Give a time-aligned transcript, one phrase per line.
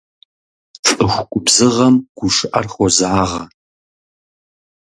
[0.85, 3.41] ЦӀыху губзыгъэм гушыӀэр хозагъэ.